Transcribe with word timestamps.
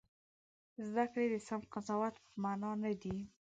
زده 0.87 1.05
کړې 1.11 1.25
د 1.31 1.35
سم 1.47 1.61
قضاوت 1.73 2.15
په 2.25 2.31
مانا 2.43 2.71
نه 2.83 2.91
دي. 3.01 3.17